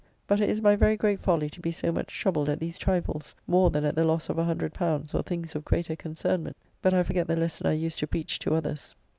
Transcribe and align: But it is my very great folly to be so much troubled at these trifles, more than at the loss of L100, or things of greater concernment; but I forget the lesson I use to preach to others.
But 0.25 0.39
it 0.41 0.49
is 0.49 0.63
my 0.63 0.75
very 0.75 0.97
great 0.97 1.19
folly 1.19 1.47
to 1.51 1.59
be 1.61 1.71
so 1.71 1.91
much 1.91 2.19
troubled 2.19 2.49
at 2.49 2.59
these 2.59 2.79
trifles, 2.79 3.35
more 3.45 3.69
than 3.69 3.85
at 3.85 3.93
the 3.93 4.03
loss 4.03 4.29
of 4.29 4.37
L100, 4.37 5.13
or 5.13 5.21
things 5.21 5.53
of 5.53 5.63
greater 5.63 5.95
concernment; 5.95 6.57
but 6.81 6.91
I 6.95 7.03
forget 7.03 7.27
the 7.27 7.35
lesson 7.35 7.67
I 7.67 7.73
use 7.73 7.93
to 7.97 8.07
preach 8.07 8.39
to 8.39 8.55
others. 8.55 8.95